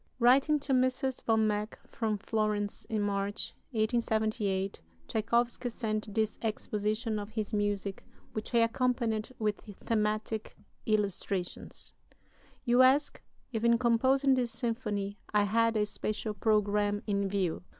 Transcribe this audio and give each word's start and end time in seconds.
Writing 0.17 0.59
to 0.59 0.73
Mrs. 0.73 1.21
von 1.21 1.45
Meck 1.45 1.77
from 1.85 2.17
Florence 2.17 2.85
in 2.85 3.03
March, 3.03 3.53
1878, 3.69 4.79
Tschaikowsky 5.07 5.69
sent 5.69 6.15
this 6.15 6.39
exposition 6.41 7.19
of 7.19 7.29
his 7.29 7.53
music, 7.53 8.03
which 8.33 8.49
he 8.49 8.61
accompanied 8.61 9.29
with 9.37 9.61
thematic 9.85 10.57
illustrations: 10.87 11.91
"You 12.65 12.81
ask 12.81 13.21
if 13.51 13.63
in 13.63 13.77
composing 13.77 14.33
this 14.33 14.49
symphony 14.49 15.19
I 15.35 15.43
had 15.43 15.77
a 15.77 15.85
special 15.85 16.33
programme 16.33 17.03
in 17.05 17.29
view.... 17.29 17.61